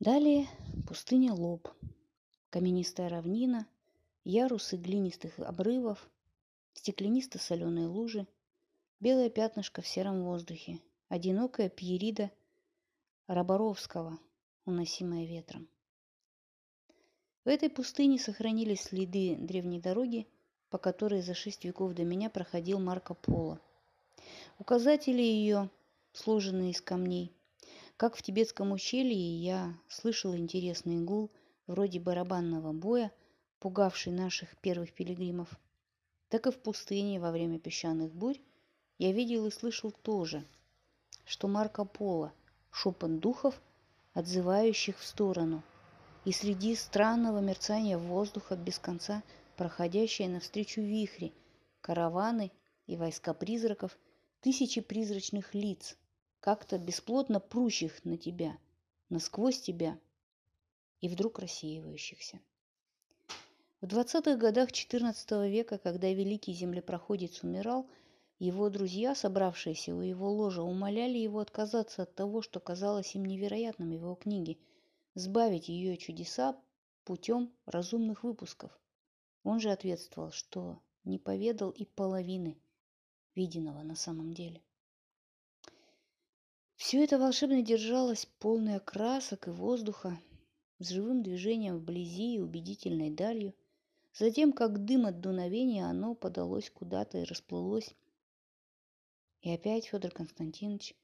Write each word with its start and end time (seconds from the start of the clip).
Далее 0.00 0.48
пустыня 0.86 1.34
Лоб, 1.34 1.68
каменистая 2.48 3.10
равнина, 3.10 3.66
ярусы 4.24 4.78
глинистых 4.78 5.38
обрывов, 5.38 6.08
стеклянисто-соленые 6.72 7.86
лужи, 7.86 8.26
белое 8.98 9.28
пятнышко 9.28 9.82
в 9.82 9.86
сером 9.86 10.24
воздухе, 10.24 10.80
одинокая 11.10 11.68
пьерида 11.68 12.30
Роборовского, 13.26 14.18
уносимая 14.64 15.26
ветром. 15.26 15.68
В 17.44 17.48
этой 17.50 17.68
пустыне 17.68 18.18
сохранились 18.18 18.84
следы 18.84 19.36
древней 19.36 19.80
дороги, 19.80 20.26
по 20.70 20.78
которой 20.78 21.20
за 21.20 21.34
шесть 21.34 21.66
веков 21.66 21.92
до 21.92 22.04
меня 22.04 22.30
проходил 22.30 22.78
Марко 22.78 23.12
Поло. 23.12 23.60
Указатели 24.58 25.20
ее, 25.20 25.68
сложенные 26.14 26.70
из 26.70 26.80
камней. 26.80 27.34
Как 28.00 28.16
в 28.16 28.22
тибетском 28.22 28.72
ущелье 28.72 29.36
я 29.36 29.78
слышал 29.86 30.34
интересный 30.34 30.96
гул, 31.04 31.30
вроде 31.66 32.00
барабанного 32.00 32.72
боя, 32.72 33.12
пугавший 33.58 34.10
наших 34.10 34.56
первых 34.56 34.94
пилигримов, 34.94 35.50
так 36.30 36.46
и 36.46 36.50
в 36.50 36.58
пустыне 36.62 37.20
во 37.20 37.30
время 37.30 37.58
песчаных 37.58 38.10
бурь 38.14 38.38
я 38.96 39.12
видел 39.12 39.44
и 39.44 39.50
слышал 39.50 39.90
тоже, 39.90 40.46
что 41.26 41.46
Марко 41.46 41.84
Поло– 41.84 42.32
шепот 42.70 43.20
духов, 43.20 43.60
отзывающих 44.14 44.98
в 44.98 45.04
сторону– 45.04 45.62
и 46.24 46.32
среди 46.32 46.76
странного 46.76 47.40
мерцания 47.40 47.98
воздуха 47.98 48.56
без 48.56 48.78
конца 48.78 49.22
проходящие 49.58 50.30
навстречу 50.30 50.80
вихри, 50.80 51.34
караваны 51.82 52.50
и 52.86 52.96
войска 52.96 53.34
призраков, 53.34 53.98
тысячи 54.40 54.80
призрачных 54.80 55.54
лиц, 55.54 55.98
как-то 56.40 56.78
бесплотно 56.78 57.40
прущих 57.40 58.04
на 58.04 58.16
тебя, 58.16 58.58
насквозь 59.08 59.60
тебя 59.60 59.98
и 61.00 61.08
вдруг 61.08 61.38
рассеивающихся. 61.38 62.40
В 63.80 63.86
20-х 63.86 64.36
годах 64.36 64.70
XIV 64.70 65.48
века, 65.48 65.78
когда 65.78 66.12
великий 66.12 66.52
землепроходец 66.52 67.42
умирал, 67.42 67.88
его 68.38 68.68
друзья, 68.70 69.14
собравшиеся 69.14 69.94
у 69.94 70.00
его 70.00 70.30
ложа, 70.30 70.62
умоляли 70.62 71.18
его 71.18 71.40
отказаться 71.40 72.02
от 72.02 72.14
того, 72.14 72.42
что 72.42 72.60
казалось 72.60 73.14
им 73.14 73.24
невероятным 73.24 73.90
в 73.90 73.92
его 73.92 74.14
книге– 74.14 74.58
сбавить 75.14 75.68
ее 75.68 75.96
чудеса 75.96 76.56
путем 77.04 77.52
разумных 77.66 78.22
выпусков. 78.22 78.70
Он 79.42 79.60
же 79.60 79.70
ответствовал, 79.70 80.30
что 80.30 80.80
не 81.04 81.18
поведал 81.18 81.70
и 81.70 81.84
половины 81.84 82.58
виденного 83.34 83.82
на 83.82 83.96
самом 83.96 84.32
деле. 84.32 84.62
Все 86.80 87.04
это 87.04 87.18
волшебно 87.18 87.60
держалось, 87.60 88.24
полное 88.38 88.80
красок 88.80 89.48
и 89.48 89.50
воздуха, 89.50 90.18
с 90.78 90.88
живым 90.88 91.22
движением 91.22 91.76
вблизи 91.76 92.36
и 92.36 92.40
убедительной 92.40 93.10
далью. 93.10 93.52
Затем, 94.14 94.54
как 94.54 94.86
дым 94.86 95.04
от 95.04 95.20
дуновения, 95.20 95.84
оно 95.84 96.14
подалось 96.14 96.70
куда-то 96.70 97.18
и 97.18 97.24
расплылось. 97.24 97.94
И 99.42 99.52
опять 99.52 99.88
Федор 99.88 100.10
Константинович 100.10 100.94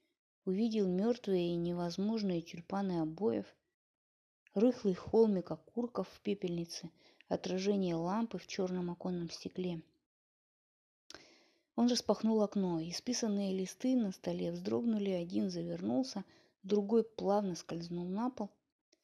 увидел 0.47 0.89
мертвые 0.89 1.51
и 1.51 1.57
невозможные 1.57 2.41
тюльпаны 2.41 3.03
обоев– 3.03 3.45
рыхлый 4.55 4.95
холмик 4.95 5.51
окурков 5.51 6.09
в 6.09 6.21
пепельнице, 6.23 6.91
отражение 7.29 7.97
лампы 7.97 8.39
в 8.39 8.47
черном 8.47 8.91
оконном 8.91 9.29
стекле. 9.29 9.83
Он 11.77 11.89
распахнул 11.89 12.43
окно, 12.43 12.81
и 12.81 12.91
списанные 12.91 13.55
листы 13.55 13.95
на 13.97 14.11
столе 14.11 14.51
вздрогнули, 14.51 15.11
один 15.11 15.51
завернулся, 15.51 16.25
другой 16.63 17.05
плавно 17.05 17.55
скользнул 17.55 18.07
на 18.07 18.31
пол. 18.31 18.51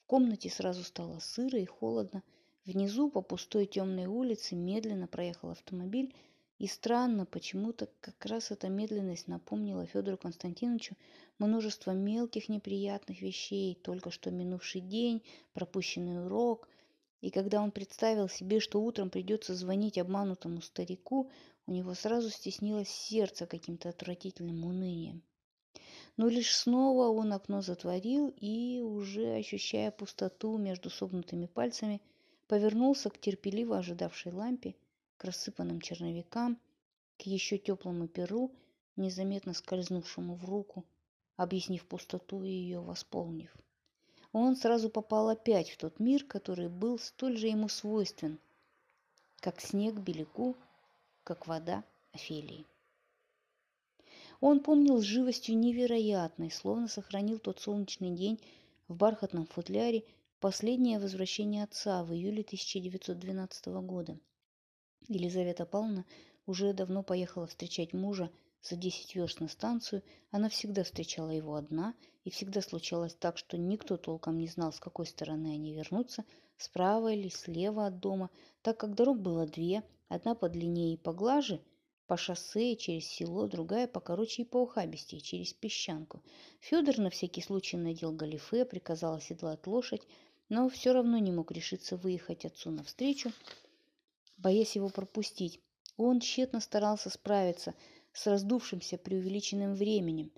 В 0.03 0.07
комнате 0.07 0.49
сразу 0.49 0.83
стало 0.83 1.19
сыро 1.19 1.59
и 1.59 1.67
холодно. 1.67 2.23
Внизу 2.65 3.11
по 3.11 3.21
пустой 3.21 3.67
темной 3.67 4.07
улице 4.07 4.55
медленно 4.55 5.07
проехал 5.07 5.51
автомобиль, 5.51 6.15
и 6.59 6.67
странно, 6.67 7.27
почему-то 7.27 7.91
как 8.01 8.25
раз 8.25 8.51
эта 8.51 8.69
медленность 8.69 9.29
напомнила 9.29 9.85
Федору 9.85 10.17
Константиновичу 10.17 10.97
множество 11.39 11.91
мелких 11.91 12.49
неприятных 12.49 13.21
вещей, 13.21 13.75
только 13.75 14.11
что 14.11 14.31
минувший 14.31 14.81
день, 14.81 15.23
пропущенный 15.53 16.25
урок. 16.25 16.69
И 17.21 17.31
когда 17.31 17.61
он 17.61 17.71
представил 17.71 18.29
себе, 18.29 18.61
что 18.61 18.81
утром 18.81 19.11
придется 19.11 19.55
звонить 19.55 19.99
обманутому 19.99 20.63
старику, 20.63 21.31
у 21.67 21.73
него 21.73 21.95
сразу 21.95 22.31
стеснилось 22.31 22.89
сердце 22.89 23.47
каким-то 23.47 23.89
отвратительным 23.89 24.65
унынием. 24.65 25.23
Но 26.17 26.29
лишь 26.29 26.55
снова 26.55 27.09
он 27.09 27.33
окно 27.33 27.63
затворил 27.63 28.35
и, 28.37 28.81
уже 28.81 29.35
ощущая 29.37 29.91
пустоту 29.91 30.59
между 30.59 30.91
согнутыми 30.91 31.47
пальцами, 31.47 32.01
повернулся 32.49 33.09
к 33.11 33.19
терпеливо 33.19 33.79
ожидавшей 33.79 34.33
лампе 34.33 34.75
к 35.17 35.25
рассыпанным 35.25 35.81
черновикам, 35.81 36.59
к 37.17 37.23
еще 37.23 37.57
теплому 37.57 38.09
перу, 38.09 38.51
незаметно 38.97 39.55
скользнувшему 39.55 40.35
в 40.35 40.45
руку, 40.45 40.85
объяснив 41.37 41.87
пустоту 41.87 42.43
и 42.43 42.51
ее 42.51 42.81
восполнив. 42.81 43.55
Он 44.33 44.57
сразу 44.57 44.91
попал 44.91 45.29
опять 45.29 45.71
в 45.71 45.77
тот 45.77 46.01
мир, 46.01 46.25
который 46.25 46.69
был 46.69 46.99
столь 46.99 47.37
же 47.37 47.49
ему 47.49 47.69
свойствен, 47.69 48.39
как 49.41 49.61
снег 49.61 49.95
Беляку, 49.95 50.57
как 51.25 51.47
вода 51.47 51.85
Офелии. 52.13 52.67
Он 54.41 54.61
помнил 54.61 54.99
с 54.99 55.05
живостью 55.05 55.57
невероятной, 55.57 56.51
словно 56.51 56.89
сохранил 56.89 57.39
тот 57.39 57.61
солнечный 57.61 58.11
день 58.11 58.41
в 58.89 58.97
бархатном 58.97 59.47
футляре 59.47 60.05
последнее 60.41 60.99
возвращение 60.99 61.65
отца 61.65 62.03
в 62.05 62.13
июле 62.13 62.43
1912 62.43 63.67
года– 63.67 64.19
Елизавета 65.09 65.67
Павловна 65.67 66.05
уже 66.47 66.73
давно 66.73 67.03
поехала 67.03 67.47
встречать 67.47 67.93
мужа 67.93 68.31
за 68.63 68.77
десять 68.77 69.17
верст 69.17 69.41
на 69.41 69.49
станцию. 69.49 70.03
Она 70.31 70.49
всегда 70.49 70.85
встречала 70.85 71.31
его 71.31 71.57
одна, 71.57 71.95
и 72.25 72.31
всегда 72.31 72.63
случалось 72.63 73.15
так, 73.15 73.37
что 73.37 73.59
никто 73.59 73.97
толком 73.97 74.39
не 74.39 74.47
знал, 74.47 74.73
с 74.73 74.79
какой 74.79 75.07
стороны 75.07 75.49
они 75.49 75.75
вернутся, 75.75 76.25
справа 76.57 77.13
или 77.13 77.29
слева 77.29 77.87
от 77.87 77.99
дома, 77.99 78.31
так 78.63 78.79
как 78.79 78.95
дорог 78.95 79.19
было 79.19 79.45
две, 79.45 79.83
одна 80.15 80.35
подлиннее 80.35 80.95
и 80.95 80.97
поглаже, 80.99 81.61
по 82.07 82.17
шоссе 82.17 82.77
через 82.77 83.07
село, 83.07 83.47
другая 83.47 83.87
покороче 83.87 84.43
и 84.43 84.45
поухабистее, 84.45 85.21
через 85.21 85.55
песчанку. 85.55 86.23
Федор 86.61 86.99
на 86.99 87.09
всякий 87.11 87.41
случай 87.41 87.77
надел 87.77 88.13
галифе, 88.13 88.65
приказал 88.65 89.15
оседлать 89.15 89.67
лошадь, 89.67 90.03
но 90.49 90.69
все 90.69 90.93
равно 90.93 91.17
не 91.19 91.33
мог 91.33 91.51
решиться 91.53 91.97
выехать 91.97 92.45
отцу 92.45 92.71
навстречу, 92.71 93.33
боясь 94.37 94.77
его 94.77 94.91
пропустить. 94.91 95.61
Он 95.97 96.21
тщетно 96.21 96.61
старался 96.61 97.09
справиться 97.09 97.75
с 98.13 98.27
раздувшимся 98.27 98.99
преувеличенным 98.99 99.75
временем. 99.75 100.33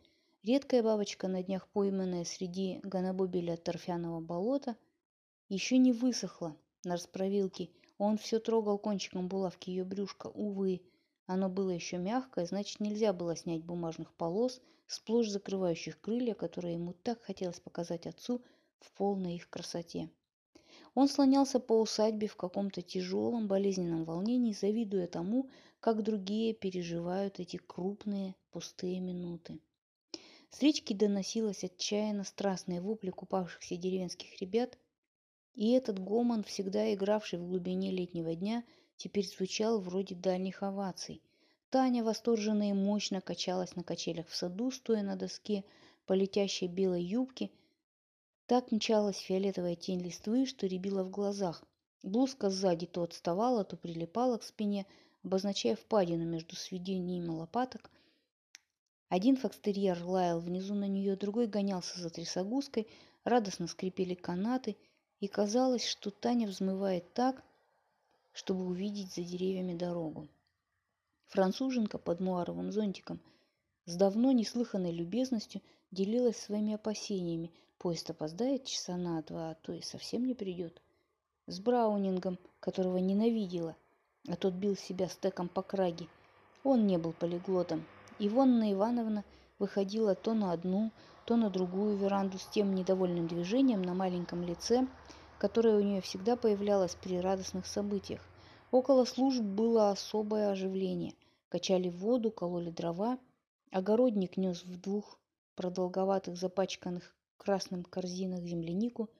Редкая 0.44 0.82
бабочка, 0.82 1.26
на 1.26 1.42
днях 1.42 1.66
пойманная 1.68 2.24
среди 2.24 2.78
гонобобеля 2.84 3.56
торфяного 3.56 4.20
болота, 4.20 4.76
еще 5.48 5.78
не 5.78 5.92
высохла 5.92 6.56
на 6.84 6.92
расправилке. 6.92 7.70
Он 7.98 8.18
все 8.18 8.40
трогал 8.40 8.78
кончиком 8.78 9.28
булавки 9.28 9.70
ее 9.70 9.84
брюшка. 9.84 10.26
Увы, 10.28 10.82
оно 11.26 11.48
было 11.48 11.70
еще 11.70 11.96
мягкое, 11.96 12.46
значит, 12.46 12.80
нельзя 12.80 13.12
было 13.12 13.36
снять 13.36 13.64
бумажных 13.64 14.12
полос, 14.14 14.60
сплошь 14.86 15.28
закрывающих 15.28 16.00
крылья, 16.00 16.34
которые 16.34 16.74
ему 16.74 16.92
так 16.92 17.22
хотелось 17.22 17.60
показать 17.60 18.06
отцу 18.06 18.42
в 18.80 18.92
полной 18.92 19.36
их 19.36 19.48
красоте. 19.48 20.10
Он 20.94 21.08
слонялся 21.08 21.60
по 21.60 21.80
усадьбе 21.80 22.26
в 22.26 22.36
каком-то 22.36 22.82
тяжелом 22.82 23.48
болезненном 23.48 24.04
волнении, 24.04 24.52
завидуя 24.52 25.06
тому, 25.06 25.48
как 25.80 26.02
другие 26.02 26.52
переживают 26.52 27.40
эти 27.40 27.56
крупные 27.56 28.34
пустые 28.50 29.00
минуты. 29.00 29.58
С 30.50 30.62
речки 30.62 30.92
доносилось 30.92 31.64
отчаянно 31.64 32.22
страстные 32.22 32.80
вопли 32.80 33.10
купавшихся 33.10 33.76
деревенских 33.76 34.40
ребят, 34.40 34.78
и 35.54 35.70
этот 35.72 35.98
гомон, 35.98 36.42
всегда 36.42 36.92
игравший 36.92 37.38
в 37.38 37.46
глубине 37.46 37.90
летнего 37.90 38.34
дня, 38.34 38.64
теперь 38.96 39.26
звучал 39.26 39.80
вроде 39.80 40.14
дальних 40.14 40.62
оваций. 40.62 41.22
Таня 41.70 42.04
восторженно 42.04 42.70
и 42.70 42.72
мощно 42.72 43.20
качалась 43.20 43.74
на 43.76 43.82
качелях 43.82 44.28
в 44.28 44.36
саду, 44.36 44.70
стоя 44.70 45.02
на 45.02 45.16
доске 45.16 45.64
по 46.06 46.12
летящей 46.12 46.68
белой 46.68 47.02
юбке– 47.02 47.50
так 48.46 48.70
мчалась 48.72 49.16
фиолетовая 49.16 49.74
тень 49.74 50.02
листвы, 50.02 50.44
что 50.44 50.66
рябила 50.66 51.02
в 51.02 51.10
глазах. 51.10 51.64
Блузка 52.02 52.50
сзади 52.50 52.84
то 52.84 53.02
отставала, 53.02 53.64
то 53.64 53.78
прилипала 53.78 54.36
к 54.36 54.42
спине, 54.42 54.84
обозначая 55.22 55.76
впадину 55.76 56.26
между 56.26 56.54
сведениями 56.54 57.28
лопаток. 57.28 57.90
Один 59.08 59.38
фокстерьер 59.38 60.02
лаял 60.04 60.40
внизу 60.40 60.74
на 60.74 60.86
нее, 60.86 61.16
другой 61.16 61.46
гонялся 61.46 61.98
за 61.98 62.10
трясогузкой, 62.10 62.86
радостно 63.24 63.66
скрипели 63.66 64.12
канаты, 64.12 64.76
и 65.24 65.28
казалось, 65.28 65.86
что 65.86 66.10
Таня 66.10 66.46
взмывает 66.46 67.14
так, 67.14 67.42
чтобы 68.34 68.66
увидеть 68.66 69.14
за 69.14 69.22
деревьями 69.22 69.74
дорогу. 69.74 70.28
Француженка 71.28 71.96
под 71.96 72.20
муаровым 72.20 72.70
зонтиком 72.70 73.20
с 73.86 73.96
давно 73.96 74.32
неслыханной 74.32 74.92
любезностью 74.92 75.62
делилась 75.90 76.36
своими 76.36 76.74
опасениями. 76.74 77.50
Поезд 77.78 78.10
опоздает 78.10 78.64
часа 78.64 78.96
на 78.96 79.22
два, 79.22 79.50
а 79.50 79.54
то 79.54 79.72
и 79.72 79.80
совсем 79.80 80.26
не 80.26 80.34
придет. 80.34 80.82
С 81.46 81.58
Браунингом, 81.58 82.38
которого 82.60 82.98
ненавидела, 82.98 83.76
а 84.28 84.36
тот 84.36 84.52
бил 84.52 84.76
себя 84.76 85.08
стеком 85.08 85.48
по 85.48 85.62
краге. 85.62 86.06
Он 86.64 86.86
не 86.86 86.98
был 86.98 87.14
полиглотом. 87.14 87.86
Ивонна 88.18 88.72
Ивановна 88.72 89.24
выходила 89.58 90.14
то 90.14 90.34
на 90.34 90.52
одну, 90.52 90.90
то 91.24 91.36
на 91.36 91.48
другую 91.50 91.96
веранду 91.96 92.38
с 92.38 92.46
тем 92.46 92.74
недовольным 92.74 93.26
движением 93.26 93.82
на 93.82 93.94
маленьком 93.94 94.42
лице, 94.42 94.86
которое 95.38 95.76
у 95.76 95.80
нее 95.82 96.00
всегда 96.00 96.36
появлялось 96.36 96.94
при 96.94 97.18
радостных 97.18 97.66
событиях. 97.66 98.20
Около 98.70 99.04
служб 99.04 99.42
было 99.42 99.90
особое 99.90 100.50
оживление. 100.50 101.14
Качали 101.48 101.88
воду, 101.88 102.30
кололи 102.30 102.70
дрова. 102.70 103.18
Огородник 103.70 104.36
нес 104.36 104.64
в 104.64 104.80
двух 104.80 105.18
продолговатых 105.54 106.36
запачканных 106.36 107.14
красным 107.36 107.84
корзинах 107.84 108.42
землянику. 108.44 109.10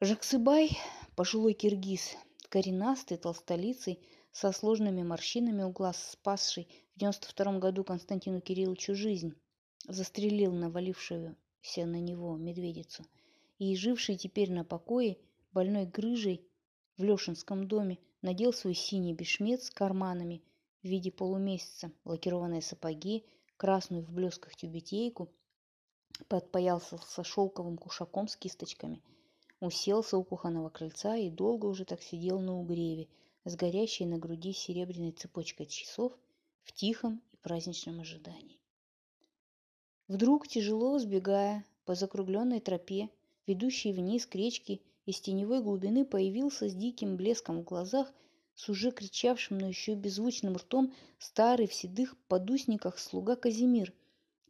Жаксыбай, 0.00 0.78
пожилой 1.14 1.52
киргиз, 1.52 2.16
коренастый, 2.48 3.18
толстолицый, 3.18 4.00
со 4.32 4.52
сложными 4.52 5.02
морщинами 5.02 5.62
у 5.64 5.70
глаз, 5.70 6.12
спасший 6.12 6.68
в 6.94 7.00
92 7.00 7.58
году 7.58 7.84
Константину 7.84 8.40
Кирилловичу 8.40 8.94
жизнь, 8.94 9.34
застрелил 9.86 10.52
навалившуюся 10.52 11.36
на 11.84 12.00
него 12.00 12.36
медведицу 12.36 13.04
и, 13.60 13.76
живший 13.76 14.16
теперь 14.16 14.50
на 14.50 14.64
покое, 14.64 15.18
больной 15.52 15.84
грыжей 15.84 16.48
в 16.96 17.04
Лешинском 17.04 17.68
доме, 17.68 17.98
надел 18.22 18.54
свой 18.54 18.74
синий 18.74 19.12
бешмет 19.12 19.62
с 19.62 19.70
карманами 19.70 20.42
в 20.82 20.88
виде 20.88 21.12
полумесяца, 21.12 21.92
лакированные 22.06 22.62
сапоги, 22.62 23.26
красную 23.58 24.02
в 24.02 24.10
блесках 24.10 24.56
тюбетейку, 24.56 25.30
подпаялся 26.26 26.96
со 27.06 27.22
шелковым 27.22 27.76
кушаком 27.76 28.28
с 28.28 28.36
кисточками, 28.36 29.02
уселся 29.60 30.16
у 30.16 30.24
кухонного 30.24 30.70
крыльца 30.70 31.16
и 31.16 31.28
долго 31.28 31.66
уже 31.66 31.84
так 31.84 32.02
сидел 32.02 32.40
на 32.40 32.58
угреве, 32.58 33.08
с 33.44 33.56
горящей 33.56 34.06
на 34.06 34.16
груди 34.16 34.54
серебряной 34.54 35.12
цепочкой 35.12 35.66
часов 35.66 36.16
в 36.62 36.72
тихом 36.72 37.22
и 37.32 37.36
праздничном 37.36 38.00
ожидании. 38.00 38.58
Вдруг, 40.08 40.48
тяжело 40.48 40.98
сбегая 40.98 41.66
по 41.84 41.94
закругленной 41.94 42.60
тропе, 42.60 43.10
ведущей 43.46 43.92
вниз 43.92 44.26
к 44.26 44.34
речке, 44.34 44.80
из 45.06 45.20
теневой 45.20 45.62
глубины 45.62 46.04
появился 46.04 46.68
с 46.68 46.74
диким 46.74 47.16
блеском 47.16 47.60
в 47.60 47.64
глазах, 47.64 48.12
с 48.54 48.68
уже 48.68 48.90
кричавшим, 48.90 49.58
но 49.58 49.68
еще 49.68 49.94
беззвучным 49.94 50.56
ртом, 50.56 50.92
старый 51.18 51.66
в 51.66 51.74
седых 51.74 52.16
подусниках 52.28 52.98
слуга 52.98 53.36
Казимир. 53.36 53.92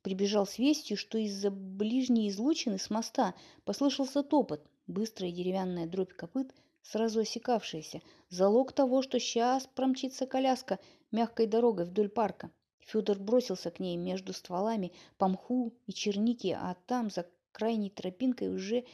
Прибежал 0.03 0.47
с 0.47 0.59
вестью, 0.59 0.97
что 0.97 1.19
из-за 1.19 1.51
ближней 1.51 2.29
излучины 2.29 2.79
с 2.79 2.91
моста 2.91 3.35
послышался 3.65 4.23
топот, 4.23 4.67
быстрая 4.87 5.31
деревянная 5.31 5.87
дробь 5.87 6.13
копыт, 6.13 6.53
сразу 6.83 7.21
осекавшаяся, 7.21 8.01
залог 8.29 8.73
того, 8.73 9.03
что 9.03 9.21
сейчас 9.21 9.67
промчится 9.67 10.27
коляска 10.27 10.79
мягкой 11.13 11.47
дорогой 11.47 11.85
вдоль 11.85 12.09
парка. 12.09 12.51
Федор 12.81 13.19
бросился 13.19 13.71
к 13.71 13.79
ней 13.79 13.97
между 13.97 14.33
стволами 14.33 14.93
по 15.19 15.29
мху 15.29 15.73
и 15.87 15.93
черники, 15.93 16.57
а 16.59 16.75
там, 16.87 17.11
за 17.11 17.27
крайней 17.53 17.91
тропинкой, 17.91 18.55
уже 18.55 18.85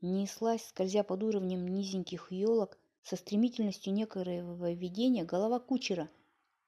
неслась, 0.00 0.66
скользя 0.66 1.02
под 1.02 1.22
уровнем 1.22 1.66
низеньких 1.66 2.32
елок, 2.32 2.78
со 3.02 3.16
стремительностью 3.16 3.92
некоего 3.92 4.68
видения 4.68 5.24
голова 5.24 5.58
кучера, 5.58 6.08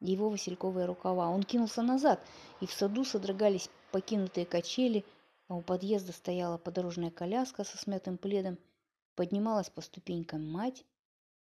его 0.01 0.29
васильковые 0.29 0.87
рукава. 0.87 1.31
Он 1.31 1.43
кинулся 1.43 1.83
назад, 1.83 2.21
и 2.61 2.67
в 2.67 2.73
саду 2.73 3.05
содрогались 3.05 3.71
покинутые 3.91 4.47
качели, 4.47 5.05
а 5.49 5.55
у 5.55 5.63
подъезда 5.63 6.13
стояла 6.13 6.59
подорожная 6.59 7.11
коляска 7.11 7.65
со 7.65 7.77
смятым 7.77 8.19
пледом. 8.19 8.59
Поднималась 9.15 9.69
по 9.69 9.83
ступенькам 9.83 10.51
мать, 10.51 10.85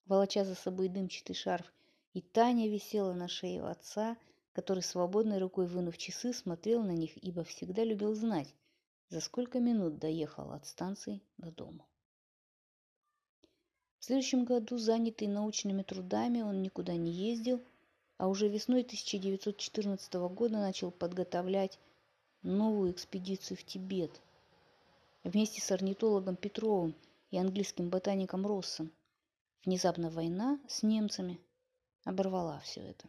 волоча 0.07 0.45
за 0.45 0.55
собой 0.55 0.89
дымчатый 0.89 1.37
шарф, 1.37 1.73
и 2.13 2.21
Таня 2.21 2.69
висела 2.69 3.13
на 3.13 3.29
шее 3.29 3.63
отца, 3.63 4.17
который 4.53 4.83
свободной 4.83 5.39
рукой, 5.39 5.67
вынув 5.67 5.97
часы, 5.97 6.33
смотрел 6.33 6.83
на 6.83 6.91
них, 6.91 7.17
ибо 7.17 7.45
всегда 7.45 7.85
любил 7.85 8.15
знать, 8.15 8.53
за 9.11 9.21
сколько 9.21 9.59
минут 9.59 9.99
доехал 9.99 10.53
от 10.53 10.67
станции 10.67 11.21
до 11.37 11.51
дома. 11.51 11.85
В 13.99 14.05
следующем 14.05 14.45
году, 14.45 14.79
занятый 14.79 15.29
научными 15.29 15.83
трудами, 15.83 16.41
он 16.41 16.63
никуда 16.63 16.97
не 16.97 17.13
ездил, 17.13 17.63
а 18.17 18.29
уже 18.29 18.49
весной 18.49 18.83
1914 18.83 20.15
года 20.15 20.59
начал 20.59 20.91
подготовлять 20.91 21.79
новую 22.43 22.93
экспедицию 22.93 23.59
в 23.59 23.65
Тибет 23.65 24.23
вместе 25.25 25.61
с 25.61 25.71
орнитологом 25.71 26.37
Петровым 26.37 26.95
и 27.31 27.39
английским 27.39 27.91
ботаником 27.91 28.47
Россом. 28.47 28.91
Внезапно 29.65 30.09
война 30.09 30.59
с 30.69 30.83
немцами 30.83 31.39
оборвала 32.05 32.61
все 32.61 32.81
это. 32.81 33.07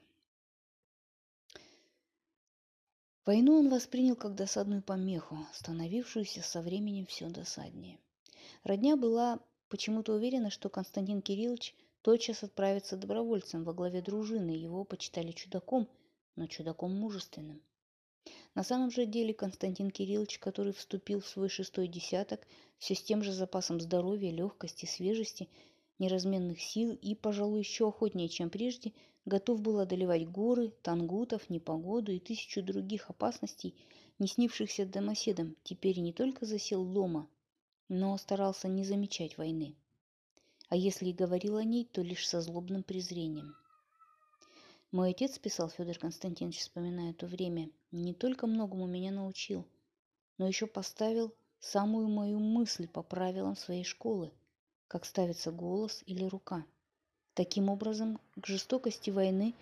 Войну 3.24 3.60
он 3.60 3.70
воспринял 3.70 4.16
как 4.16 4.34
досадную 4.34 4.82
помеху, 4.82 5.38
становившуюся 5.54 6.42
со 6.42 6.62
временем 6.62 7.06
все 7.06 7.30
досаднее. 7.30 8.00
Родня 8.64 8.96
была 8.96 9.40
почему-то 9.70 10.14
уверена, 10.14 10.50
что 10.50 10.70
Константин 10.70 11.22
Кириллович 11.22 11.76
тотчас 12.02 12.42
отправится 12.42 12.98
добровольцем 12.98 13.64
во 13.64 13.74
главе 13.74 14.02
дружины. 14.02 14.50
Его 14.50 14.84
почитали 14.86 15.34
чудаком, 15.34 15.88
но 16.36 16.48
чудаком 16.48 16.96
мужественным. 16.96 17.62
На 18.56 18.64
самом 18.64 18.90
же 18.90 19.06
деле 19.06 19.36
Константин 19.36 19.92
Кириллович, 19.92 20.40
который 20.40 20.74
вступил 20.74 21.22
в 21.22 21.28
свой 21.28 21.48
шестой 21.48 21.88
десяток 21.88 22.48
все 22.80 22.96
с 22.96 23.04
тем 23.04 23.24
же 23.24 23.34
запасом 23.34 23.80
здоровья, 23.80 24.32
легкости, 24.32 24.88
свежести, 24.88 25.48
неразменных 26.02 26.60
сил 26.60 27.00
и, 27.02 27.16
пожалуй, 27.16 27.60
еще 27.60 27.88
охотнее, 27.88 28.28
чем 28.28 28.50
прежде– 28.50 28.92
готов 29.26 29.62
был 29.62 29.80
одолевать 29.80 30.28
горы, 30.28 30.74
тангутов, 30.82 31.50
непогоду 31.50 32.12
и 32.12 32.20
тысячу 32.20 32.64
других 32.64 33.10
опасностей, 33.10 33.76
не 34.20 34.28
снившихся 34.28 34.86
домоседам, 34.86 35.56
теперь 35.64 36.00
не 36.00 36.14
только 36.14 36.46
засел 36.46 36.86
дома, 36.86 37.28
но 37.90 38.18
старался 38.18 38.68
не 38.68 38.84
замечать 38.84 39.38
войны. 39.38 39.76
А 40.70 40.76
если 40.76 41.10
и 41.10 41.14
говорил 41.14 41.58
о 41.58 41.64
ней, 41.64 41.86
то 41.86 42.02
лишь 42.02 42.28
со 42.28 42.42
злобным 42.42 42.84
презрением. 42.84 43.56
Мой 44.92 45.12
отец, 45.12 45.38
писал 45.40 45.70
Федор 45.70 45.98
Константинович, 45.98 46.60
вспоминая 46.60 47.14
то 47.14 47.26
время, 47.26 47.70
не 47.92 48.14
только 48.14 48.48
многому 48.48 48.88
меня 48.88 49.12
научил, 49.12 49.66
но 50.38 50.48
еще 50.48 50.68
поставил 50.68 51.34
самую 51.60 52.10
мою 52.10 52.40
мысль 52.40 52.88
по 52.88 53.04
правилам 53.04 53.56
своей 53.56 53.84
школы, 53.84 54.32
как 54.92 55.06
ставится 55.06 55.52
голос 55.52 56.04
или 56.06 56.26
рука– 56.26 56.66
Таким 57.34 57.70
образом, 57.70 58.20
к 58.36 58.46
жестокости 58.46 59.10
войны 59.10 59.54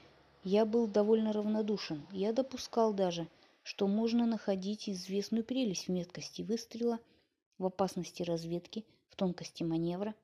я 0.43 0.65
был 0.65 0.87
довольно 0.87 1.31
равнодушен. 1.33 2.03
Я 2.11 2.33
допускал 2.33 2.93
даже, 2.93 3.27
что 3.61 3.87
можно 3.87 4.25
находить 4.25 4.89
известную 4.89 5.43
прелесть 5.43 5.87
в 5.87 5.91
меткости 5.91 6.41
выстрела, 6.41 6.99
в 7.59 7.65
опасности 7.65 8.23
разведки, 8.23 8.85
в 9.09 9.15
тонкости 9.15 9.61
маневра. 9.61 10.15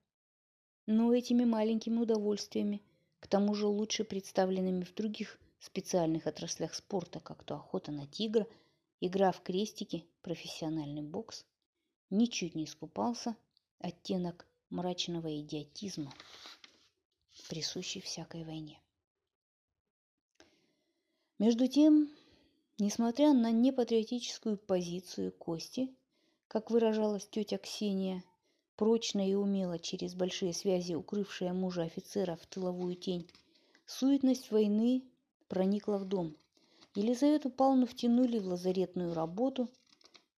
Но 0.88 1.14
этими 1.14 1.46
маленькими 1.46 2.00
удовольствиями, 2.00 2.82
к 3.20 3.28
тому 3.28 3.54
же 3.54 3.68
лучше 3.68 4.06
представленными 4.06 4.84
в 4.84 4.96
других 4.96 5.40
специальных 5.60 6.26
отраслях 6.26 6.74
спорта, 6.74 7.20
как 7.20 7.44
то 7.44 7.56
охота 7.56 7.92
на 7.92 8.08
тигра, 8.08 8.48
игра 9.02 9.32
в 9.32 9.42
крестики, 9.42 10.04
профессиональный 10.24 11.04
бокс, 11.04 11.46
ничуть 12.10 12.56
не 12.56 12.66
искупался 12.66 13.36
оттенок 13.78 14.48
мрачного 14.76 15.40
идиотизма 15.40 16.14
присущий 17.48 18.02
всякой 18.02 18.44
войне. 18.44 18.82
Между 21.40 21.68
тем, 21.68 22.10
несмотря 22.78 23.34
на 23.34 23.52
непатриотическую 23.52 24.58
позицию 24.58 25.32
Кости, 25.32 25.96
как 26.48 26.72
выражалась 26.72 27.28
тетя 27.28 27.58
Ксения, 27.58 28.24
прочно 28.76 29.28
и 29.28 29.34
умело 29.34 29.80
через 29.80 30.14
большие 30.14 30.54
связи 30.54 30.94
укрывшая 30.94 31.54
мужа 31.54 31.84
офицера 31.84 32.36
в 32.36 32.46
тыловую 32.46 32.96
тень, 32.96 33.30
суетность 33.86 34.52
войны 34.52 35.04
проникла 35.48 35.98
в 35.98 36.06
дом. 36.06 36.36
Елизавету 36.96 37.50
Павловну 37.50 37.86
втянули 37.86 38.40
в 38.40 38.48
лазаретную 38.48 39.14
работу, 39.14 39.70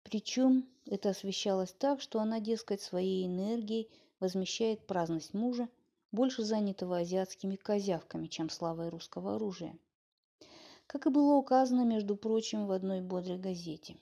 причем 0.04 0.68
это 0.86 1.10
освещалось 1.10 1.74
так, 1.74 2.02
что 2.02 2.20
она, 2.20 2.40
дескать, 2.40 2.82
своей 2.82 3.26
энергией 3.26 3.90
возмещает 4.20 4.86
праздность 4.86 5.34
мужа 5.34 5.70
больше 6.12 6.44
занятого 6.44 6.98
азиатскими 6.98 7.56
козявками, 7.56 8.28
чем 8.28 8.50
славой 8.50 8.90
русского 8.90 9.36
оружия. 9.36 9.78
Как 10.88 11.06
и 11.06 11.10
было 11.10 11.34
указано, 11.36 11.84
между 11.84 12.16
прочим, 12.16 12.66
в 12.66 12.72
одной 12.72 13.02
бодрой 13.02 13.38
газете. 13.38 13.98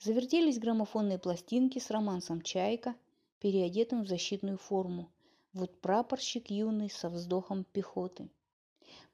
Завертелись 0.00 0.58
граммофонные 0.58 1.18
пластинки 1.18 1.78
с 1.78 1.90
романсом 1.90 2.42
«Чайка», 2.42 2.94
переодетым 3.38 4.04
в 4.04 4.08
защитную 4.08 4.56
форму. 4.56 5.10
Вот 5.52 5.80
прапорщик 5.80 6.50
юный 6.50 6.90
со 6.90 7.10
вздохом 7.10 7.64
пехоты. 7.64 8.30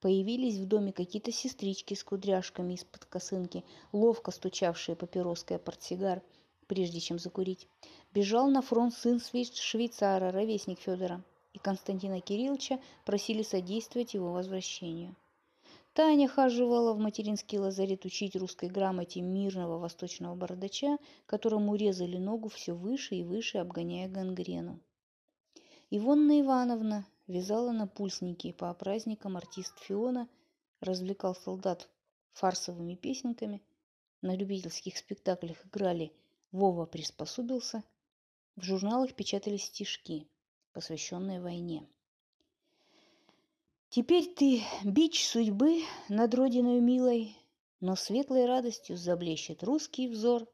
Появились 0.00 0.58
в 0.58 0.66
доме 0.66 0.92
какие-то 0.92 1.32
сестрички 1.32 1.94
с 1.94 2.04
кудряшками 2.04 2.75
из-под 2.75 3.04
косынки, 3.06 3.64
ловко 3.92 4.30
стучавшие 4.30 4.96
папироской 4.96 5.58
портсигар, 5.58 6.22
прежде 6.68 7.00
чем 7.00 7.18
закурить. 7.18 7.66
Бежал 8.14 8.48
на 8.48 8.62
фронт 8.62 8.94
сын 8.94 9.20
швейцара, 9.20 10.30
ровесник 10.30 10.78
Федора, 10.78 11.25
и 11.52 11.58
Константина 11.58 12.20
Кирилловича 12.20 12.78
просили 13.04 13.42
содействовать 13.42 14.14
его 14.14 14.32
возвращению. 14.32 15.16
Таня 15.94 16.28
хаживала 16.28 16.92
в 16.92 16.98
материнский 16.98 17.58
лазарет 17.58 18.04
учить 18.04 18.37
русской 18.37 18.68
грамоте 18.68 19.20
мирного 19.20 19.78
восточного 19.78 20.37
бородача, 20.37 20.98
которому 21.26 21.75
резали 21.75 22.18
ногу 22.18 22.48
все 22.48 22.72
выше 22.72 23.16
и 23.16 23.25
выше, 23.25 23.58
обгоняя 23.58 24.08
гангрену. 24.08 24.78
Ивонна 25.90 26.40
Ивановна 26.40 27.06
вязала 27.26 27.72
на 27.72 27.87
пульсники 27.87 28.52
по 28.52 28.72
праздникам 28.75 29.37
артист 29.37 29.76
Фиона, 29.80 30.28
развлекал 30.80 31.34
солдат 31.34 31.88
фарсовыми 32.32 32.94
песенками, 32.94 33.60
на 34.20 34.37
любительских 34.37 34.96
спектаклях 34.96 35.64
играли 35.66 36.12
«Вова 36.52 36.86
приспособился», 36.86 37.82
в 38.58 38.64
журналах 38.64 39.14
печатались 39.14 39.66
стишки, 39.66 40.28
посвященные 40.72 41.40
войне. 41.40 41.88
Теперь 43.88 44.34
ты 44.34 44.64
бич 44.82 45.24
судьбы 45.28 45.84
над 46.08 46.34
родиной 46.34 46.80
милой, 46.80 47.36
но 47.78 47.94
светлой 47.94 48.46
радостью 48.46 48.96
заблещет 48.96 49.62
русский 49.62 50.08
взор, 50.08 50.48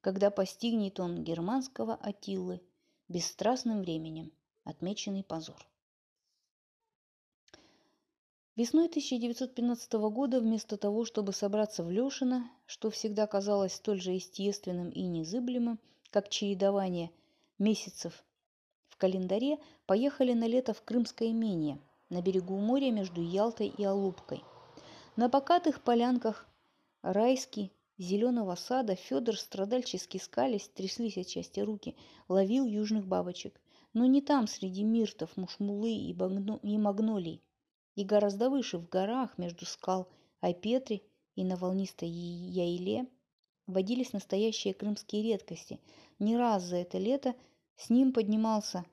когда 0.00 0.30
постигнет 0.30 0.98
он 0.98 1.22
германского 1.22 1.94
Атиллы 1.94 2.62
бесстрастным 3.08 3.82
временем 3.82 4.32
отмеченный 4.64 5.22
позор. 5.22 5.68
Весной 8.56 8.86
1915 8.86 9.92
года 9.92 10.40
вместо 10.40 10.76
того, 10.76 11.04
чтобы 11.04 11.32
собраться 11.32 11.82
в 11.82 11.90
Лешино, 11.90 12.50
что 12.66 12.90
всегда 12.90 13.26
казалось 13.26 13.74
столь 13.74 14.00
же 14.00 14.12
естественным 14.12 14.90
и 14.90 15.02
незыблемым, 15.02 15.78
как 16.10 16.28
чередование 16.28 17.10
месяцев 17.58 18.24
в 18.88 18.96
календаре, 18.96 19.58
поехали 19.86 20.32
на 20.32 20.46
лето 20.46 20.74
в 20.74 20.82
Крымское 20.82 21.30
имение– 21.30 21.78
на 22.12 22.20
берегу 22.20 22.58
моря 22.58 22.92
между 22.92 23.22
Ялтой 23.22 23.68
и 23.68 23.82
Алупкой. 23.84 24.44
На 25.16 25.30
покатых 25.30 25.80
полянках 25.80 26.46
райски 27.00 27.72
зеленого 27.96 28.54
сада 28.54 28.96
Федор 28.96 29.38
страдальчески 29.38 30.18
скались, 30.18 30.68
тряслись 30.68 31.16
от 31.16 31.28
счастья 31.28 31.64
руки, 31.64 31.96
ловил 32.28 32.66
южных 32.66 33.06
бабочек. 33.06 33.58
Но 33.94 34.04
не 34.04 34.20
там, 34.20 34.46
среди 34.46 34.84
миртов, 34.84 35.36
мушмулы 35.36 35.92
и, 35.94 36.12
багно... 36.12 36.60
и 36.62 36.76
магнолий. 36.76 37.42
И 37.94 38.04
гораздо 38.04 38.48
выше, 38.48 38.78
в 38.78 38.88
горах, 38.88 39.36
между 39.38 39.66
скал 39.66 40.08
Айпетри 40.40 41.02
и 41.34 41.44
на 41.44 41.56
волнистой 41.56 42.08
Яйле, 42.08 43.06
водились 43.66 44.12
настоящие 44.12 44.74
крымские 44.74 45.22
редкости. 45.22 45.80
Не 46.18 46.36
раз 46.36 46.62
за 46.62 46.76
это 46.76 46.98
лето 46.98 47.34
с 47.76 47.90
ним 47.90 48.12
поднимался 48.12 48.84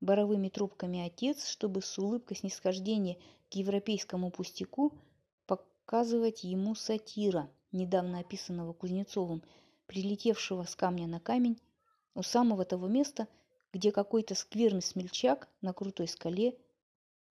боровыми 0.00 0.48
трубками 0.48 1.00
отец, 1.00 1.48
чтобы 1.48 1.82
с 1.82 1.98
улыбкой 1.98 2.36
снисхождения 2.36 3.18
к 3.50 3.54
европейскому 3.54 4.30
пустяку 4.30 4.92
показывать 5.46 6.44
ему 6.44 6.74
сатира, 6.74 7.50
недавно 7.72 8.20
описанного 8.20 8.72
Кузнецовым, 8.72 9.42
прилетевшего 9.86 10.64
с 10.64 10.76
камня 10.76 11.06
на 11.06 11.20
камень 11.20 11.60
у 12.14 12.22
самого 12.22 12.64
того 12.64 12.86
места, 12.86 13.28
где 13.72 13.90
какой-то 13.92 14.34
скверный 14.34 14.82
смельчак 14.82 15.48
на 15.60 15.72
крутой 15.72 16.08
скале 16.08 16.56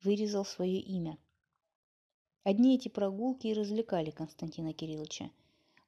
вырезал 0.03 0.45
свое 0.45 0.79
имя. 0.79 1.17
Одни 2.43 2.75
эти 2.75 2.89
прогулки 2.89 3.47
и 3.47 3.53
развлекали 3.53 4.11
Константина 4.11 4.73
Кирилловича. 4.73 5.31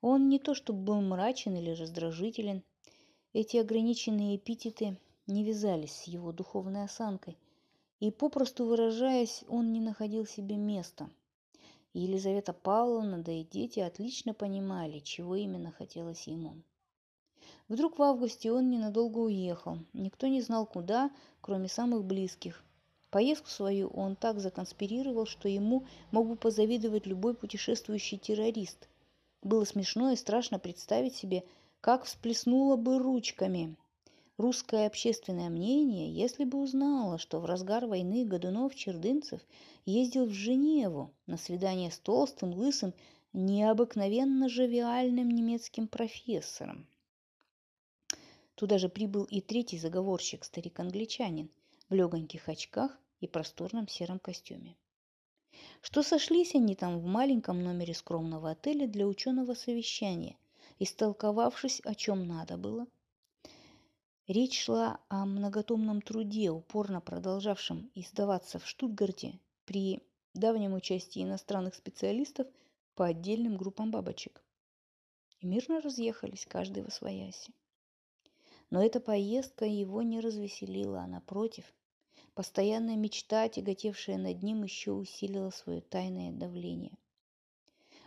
Он 0.01 0.29
не 0.29 0.39
то 0.39 0.53
чтобы 0.53 0.79
был 0.84 1.01
мрачен 1.01 1.55
или 1.55 1.72
раздражителен, 1.72 2.63
эти 3.34 3.57
ограниченные 3.57 4.38
эпитеты 4.38 4.98
не 5.27 5.43
вязались 5.43 5.93
с 5.93 6.03
его 6.03 6.31
духовной 6.31 6.84
осанкой, 6.84 7.38
и, 8.00 8.12
попросту 8.12 8.65
выражаясь, 8.65 9.43
он 9.48 9.74
не 9.74 9.81
находил 9.81 10.25
себе 10.25 10.55
места. 10.55 11.10
Елизавета 11.93 12.53
Павловна, 12.53 13.24
да 13.24 13.31
и 13.31 13.43
дети 13.43 13.79
отлично 13.79 14.34
понимали, 14.34 15.00
чего 15.00 15.36
именно 15.36 15.72
хотелось 15.72 16.27
ему. 16.27 16.62
Вдруг 17.67 17.98
в 17.98 18.01
августе 18.01 18.51
он 18.51 18.69
ненадолго 18.69 19.19
уехал. 19.19 19.79
Никто 19.93 20.27
не 20.27 20.41
знал 20.41 20.65
куда, 20.65 21.10
кроме 21.41 21.67
самых 21.67 22.05
близких. 22.05 22.63
Поездку 23.09 23.50
свою 23.50 23.88
он 23.89 24.15
так 24.15 24.39
законспирировал, 24.39 25.25
что 25.25 25.47
ему 25.47 25.85
мог 26.12 26.27
бы 26.27 26.35
позавидовать 26.35 27.05
любой 27.05 27.33
путешествующий 27.33 28.17
террорист. 28.17 28.89
Было 29.41 29.63
смешно 29.65 30.12
и 30.12 30.15
страшно 30.15 30.59
представить 30.59 31.15
себе, 31.15 31.43
как 31.81 32.05
всплеснуло 32.05 32.75
бы 32.75 32.97
ручками, 32.97 33.75
Русское 34.38 34.85
общественное 34.85 35.47
мнение, 35.47 36.13
если 36.13 36.43
бы 36.43 36.62
узнало, 36.62 37.17
что 37.17 37.39
в 37.39 37.45
разгар 37.45 37.85
войны 37.85 38.25
Годунов-Чердынцев 38.25 39.39
ездил 39.85 40.25
в 40.25 40.33
Женеву 40.33 41.13
на 41.25 41.38
свидание 41.38 41.89
с 41.89 41.97
толстым, 42.00 42.53
лысым, 42.53 42.93
необыкновенно 43.31 44.50
жавиальным 44.50 45.29
немецким 45.29 45.88
профессором. 45.88 46.85
Туда 48.55 48.77
же 48.77 48.89
прибыл 48.89 49.24
и 49.24 49.39
третий 49.39 49.77
заговорщик, 49.77 50.43
старик-англичанин, 50.43 51.50
легоньких 51.95 52.49
очках 52.49 52.97
и 53.19 53.27
просторном 53.27 53.87
сером 53.87 54.19
костюме. 54.19 54.75
Что 55.81 56.03
сошлись 56.03 56.53
они 56.53 56.75
там 56.75 56.99
в 56.99 57.05
маленьком 57.05 57.63
номере 57.63 57.93
скромного 57.93 58.51
отеля 58.51 58.87
для 58.87 59.07
ученого 59.07 59.53
совещания, 59.53 60.37
истолковавшись, 60.79 61.79
о 61.81 61.95
чем 61.95 62.27
надо 62.27 62.57
было, 62.57 62.85
Речь 64.27 64.59
шла 64.59 64.99
о 65.07 65.23
многотомном 65.27 66.01
труде, 66.01 66.49
упорно 66.49 66.99
продолжавшем 66.99 67.91
издаваться 67.93 68.57
в 68.57 68.67
Штутгарте 68.67 69.39
при 69.65 70.01
давнем 70.33 70.73
участии 70.73 71.21
иностранных 71.21 71.75
специалистов 71.75 72.47
по 72.95 73.05
отдельным 73.05 73.55
группам 73.55 73.91
бабочек. 73.91 74.43
И 75.41 75.45
мирно 75.45 75.79
разъехались, 75.79 76.47
каждый 76.47 76.81
во 76.81 76.89
свояси. 76.89 77.53
Но 78.71 78.83
эта 78.83 78.99
поездка 78.99 79.65
его 79.65 80.01
не 80.01 80.19
развеселила, 80.19 81.01
а 81.01 81.07
напротив, 81.07 81.71
постоянная 82.35 82.97
мечта, 82.97 83.47
тяготевшая 83.47 84.17
над 84.17 84.43
ним, 84.43 84.63
еще 84.63 84.91
усилила 84.91 85.49
свое 85.51 85.79
тайное 85.81 86.31
давление. 86.33 86.91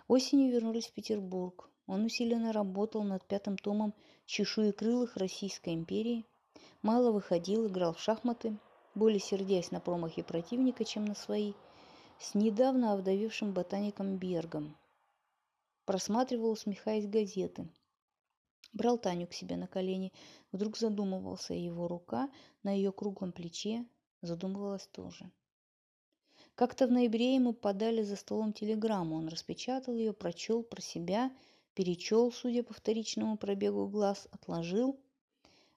Осенью 0.06 0.52
вернулись 0.52 0.88
в 0.88 0.92
Петербург. 0.92 1.70
Он 1.86 2.04
усиленно 2.04 2.52
работал 2.52 3.02
над 3.02 3.26
пятым 3.26 3.56
томом 3.56 3.94
чешуекрылых 4.26 5.16
Российской 5.16 5.72
империи, 5.72 6.26
мало 6.82 7.10
выходил, 7.10 7.66
играл 7.66 7.94
в 7.94 8.00
шахматы, 8.00 8.58
более 8.94 9.20
сердясь 9.20 9.70
на 9.70 9.80
промахи 9.80 10.20
противника, 10.20 10.84
чем 10.84 11.06
на 11.06 11.14
свои, 11.14 11.54
с 12.18 12.34
недавно 12.34 12.92
овдовевшим 12.92 13.52
ботаником 13.52 14.18
Бергом. 14.18 14.76
Просматривал, 15.86 16.50
усмехаясь, 16.50 17.06
газеты. 17.06 17.66
Брал 18.74 18.98
Таню 18.98 19.26
к 19.26 19.32
себе 19.32 19.56
на 19.56 19.66
колени, 19.66 20.12
вдруг 20.52 20.76
задумывался, 20.76 21.54
его 21.54 21.88
рука 21.88 22.28
на 22.62 22.70
ее 22.70 22.92
круглом 22.92 23.32
плече 23.32 23.86
задумывалась 24.22 24.86
тоже. 24.88 25.30
Как-то 26.54 26.86
в 26.86 26.90
ноябре 26.90 27.34
ему 27.34 27.52
подали 27.52 28.02
за 28.02 28.16
столом 28.16 28.52
телеграмму. 28.52 29.16
Он 29.16 29.28
распечатал 29.28 29.94
ее, 29.94 30.12
прочел 30.12 30.62
про 30.62 30.80
себя– 30.80 31.30
перечел, 31.78 32.32
судя 32.32 32.64
по 32.64 32.74
вторичному 32.74 33.36
пробегу 33.36 33.86
глаз, 33.86 34.26
отложил, 34.32 34.98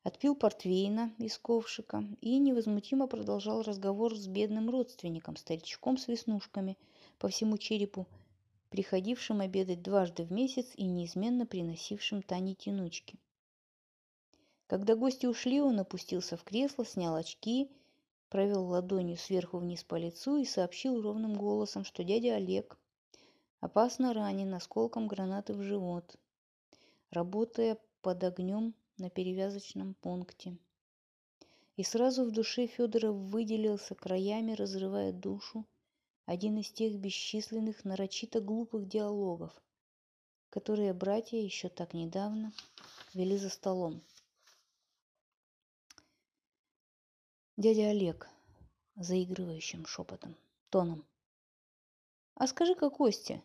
отпил 0.02 0.34
портвейна 0.34 1.14
из 1.20 1.38
ковшика 1.38 2.04
и 2.22 2.40
невозмутимо 2.40 3.06
продолжал 3.06 3.62
разговор 3.62 4.18
с 4.18 4.26
бедным 4.26 4.72
родственником, 4.72 5.36
старичком 5.36 6.00
с 6.00 6.08
веснушками 6.08 6.76
по 7.20 7.28
всему 7.28 7.60
черепу, 7.60 8.08
приходившим 8.72 9.42
обедать 9.42 9.84
дважды 9.84 10.24
в 10.24 10.32
месяц 10.32 10.72
и 10.76 10.86
неизменно 10.86 11.46
приносившим 11.46 12.24
Тане 12.24 12.56
тянучки. 12.56 13.20
Когда 14.66 14.96
гости 14.96 15.28
ушли, 15.28 15.62
он 15.62 15.80
опустился 15.80 16.36
в 16.36 16.44
кресло, 16.44 16.84
снял 16.84 17.14
очки, 17.14 17.70
провел 18.32 18.66
ладонью 18.66 19.18
сверху 19.18 19.60
вниз 19.60 19.84
по 19.84 19.96
лицу 19.96 20.38
и 20.38 20.46
сообщил 20.46 21.00
ровным 21.04 21.36
голосом, 21.36 21.84
что 21.84 22.04
дядя 22.04 22.38
Олег 22.38 22.80
Опасно 23.62 24.16
ранен 24.16 24.56
осколком 24.56 25.08
гранаты 25.08 25.54
в 25.54 25.62
живот, 25.62 26.16
работая 27.12 27.78
под 28.02 28.24
огнем 28.24 28.74
на 28.98 29.12
перевязочном 29.12 29.94
пункте. 29.94 30.58
И 31.76 31.84
сразу 31.84 32.26
в 32.26 32.32
душе 32.32 32.66
Федора 32.66 33.12
выделился 33.12 33.94
краями, 33.94 34.54
разрывая 34.54 35.14
душу, 35.14 35.68
один 36.26 36.58
из 36.58 36.72
тех 36.72 36.98
бесчисленных 36.98 37.86
нарочито 37.86 38.42
глупых 38.42 38.88
диалогов, 38.88 39.54
которые 40.50 40.96
братья 40.96 41.38
еще 41.38 41.70
так 41.70 41.94
недавно 41.94 42.54
вели 43.14 43.38
за 43.38 43.50
столом. 43.50 44.02
Дядя 47.64 47.92
Олег, 47.92 48.28
заигрывающим 48.96 49.86
шепотом, 49.86 50.36
тоном. 50.72 51.06
А 52.34 52.48
скажи-ка, 52.48 52.90
Костя, 52.90 53.44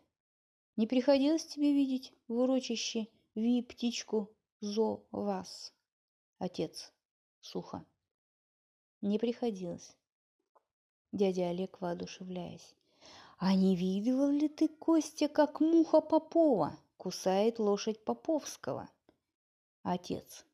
не 0.76 0.86
приходилось 0.86 1.44
тебе 1.44 1.74
видеть 1.74 2.14
в 2.26 2.32
урочище 2.32 3.08
Ви 3.34 3.62
птичку 3.62 4.30
зо 4.62 5.02
вас? 5.10 5.74
Отец. 6.38 6.94
Сухо. 7.42 7.84
Не 9.02 9.18
приходилось. 9.18 9.94
Дядя 11.12 11.50
Олег, 11.50 11.82
воодушевляясь. 11.82 12.74
А 13.36 13.54
не 13.54 13.76
видывал 13.76 14.30
ли 14.30 14.48
ты, 14.48 14.68
Костя, 14.68 15.28
как 15.28 15.60
муха 15.60 16.00
Попова 16.00 16.78
кусает 16.96 17.58
лошадь 17.58 18.02
Поповского? 18.02 18.88
Отец. 19.82 20.46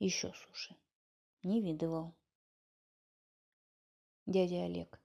Еще 0.00 0.32
суши. 0.32 0.74
Не 1.44 1.60
видывал. 1.60 2.12
Дядя 4.26 4.64
Олег. 4.64 5.00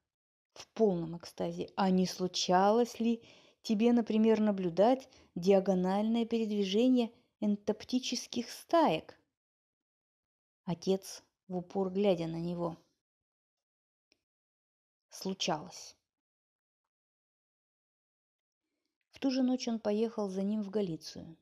В 0.54 0.68
полном 0.70 1.16
экстазе. 1.18 1.70
А 1.76 1.92
не 1.92 2.08
случалось 2.08 3.00
ли 3.00 3.22
тебе, 3.62 3.94
например, 3.94 4.40
наблюдать 4.40 5.08
диагональное 5.36 6.26
передвижение 6.26 7.12
энтоптических 7.40 8.50
стаек? 8.50 9.20
Отец 10.66 11.24
в 11.48 11.58
упор 11.58 11.92
глядя 11.92 12.26
на 12.28 12.40
него. 12.40 12.78
Случалось. 15.10 15.96
В 19.12 19.20
ту 19.20 19.30
же 19.30 19.44
ночь 19.44 19.68
он 19.68 19.80
поехал 19.80 20.30
за 20.30 20.42
ним 20.42 20.64
в 20.64 20.72
Галицию. 20.72 21.38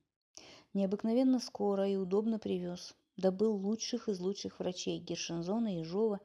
Необыкновенно 0.74 1.40
скоро 1.40 1.88
и 1.88 1.96
удобно 1.96 2.40
привез. 2.40 2.94
Добыл 3.16 3.56
лучших 3.56 4.10
из 4.10 4.20
лучших 4.20 4.60
врачей 4.60 5.00
Гершензона, 5.00 5.80
Ежова, 5.80 6.20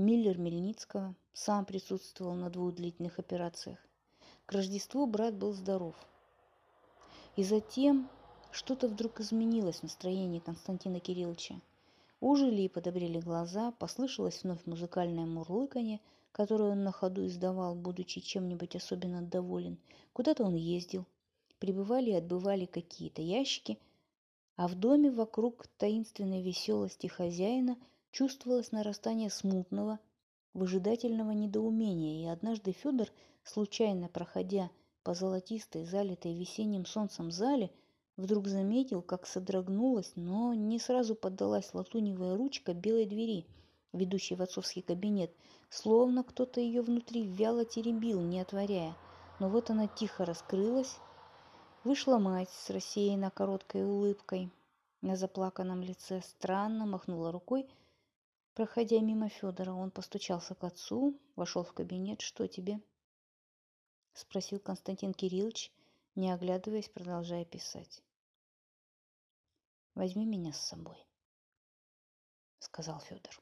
Миллер 0.00 0.38
Мельницкого. 0.38 1.14
Сам 1.34 1.66
присутствовал 1.66 2.32
на 2.32 2.48
двух 2.48 2.74
длительных 2.74 3.18
операциях. 3.18 3.78
К 4.46 4.52
Рождеству 4.52 5.06
брат 5.06 5.34
был 5.34 5.52
здоров. 5.52 5.94
И 7.36 7.44
затем 7.44 8.08
что-то 8.50 8.88
вдруг 8.88 9.20
изменилось 9.20 9.80
в 9.80 9.82
настроении 9.82 10.38
Константина 10.38 11.00
Кирилловича. 11.00 11.56
Ужили 12.18 12.62
и 12.62 12.68
подобрели 12.70 13.20
глаза, 13.20 13.72
послышалось 13.72 14.42
вновь 14.42 14.64
музыкальное 14.64 15.26
мурлыканье, 15.26 16.00
которое 16.32 16.72
он 16.72 16.82
на 16.82 16.92
ходу 16.92 17.26
издавал, 17.26 17.74
будучи 17.74 18.22
чем-нибудь 18.22 18.76
особенно 18.76 19.20
доволен. 19.20 19.76
Куда-то 20.14 20.44
он 20.44 20.54
ездил. 20.54 21.04
Прибывали 21.58 22.12
и 22.12 22.14
отбывали 22.14 22.64
какие-то 22.64 23.20
ящики, 23.20 23.78
а 24.56 24.66
в 24.66 24.76
доме 24.76 25.10
вокруг 25.10 25.66
таинственной 25.76 26.40
веселости 26.40 27.06
хозяина 27.06 27.76
чувствовалось 28.10 28.72
нарастание 28.72 29.30
смутного, 29.30 29.98
выжидательного 30.54 31.32
недоумения, 31.32 32.24
и 32.24 32.32
однажды 32.32 32.72
Федор, 32.72 33.08
случайно 33.44 34.08
проходя 34.08 34.70
по 35.02 35.14
золотистой, 35.14 35.84
залитой 35.84 36.34
весенним 36.34 36.86
солнцем 36.86 37.30
зале, 37.30 37.70
Вдруг 38.20 38.48
заметил, 38.48 39.00
как 39.00 39.26
содрогнулась, 39.26 40.12
но 40.14 40.52
не 40.52 40.78
сразу 40.78 41.14
поддалась 41.14 41.72
латуневая 41.72 42.36
ручка 42.36 42.74
белой 42.74 43.06
двери, 43.06 43.46
ведущей 43.94 44.34
в 44.34 44.42
отцовский 44.42 44.82
кабинет, 44.82 45.34
словно 45.70 46.22
кто-то 46.22 46.60
ее 46.60 46.82
внутри 46.82 47.22
вяло 47.22 47.64
теребил, 47.64 48.20
не 48.20 48.40
отворяя. 48.40 48.94
Но 49.38 49.48
вот 49.48 49.70
она 49.70 49.86
тихо 49.86 50.26
раскрылась. 50.26 50.98
Вышла 51.82 52.18
мать 52.18 52.50
с 52.50 52.68
рассеянно 52.68 53.30
короткой 53.30 53.86
улыбкой 53.86 54.50
на 55.00 55.16
заплаканном 55.16 55.80
лице, 55.80 56.20
странно 56.20 56.84
махнула 56.84 57.32
рукой. 57.32 57.70
Проходя 58.54 59.00
мимо 59.00 59.28
Федора, 59.28 59.72
он 59.72 59.90
постучался 59.90 60.54
к 60.54 60.64
отцу, 60.64 61.18
вошел 61.36 61.62
в 61.62 61.72
кабинет. 61.72 62.20
«Что 62.20 62.46
тебе?»– 62.46 62.80
спросил 64.12 64.58
Константин 64.58 65.14
Кириллович, 65.14 65.72
не 66.16 66.30
оглядываясь, 66.30 66.88
продолжая 66.88 67.44
писать. 67.44 68.02
Возьми 69.94 70.24
меня 70.24 70.52
с 70.52 70.60
собой, 70.60 70.96
сказал 72.58 73.00
Федор. 73.00 73.34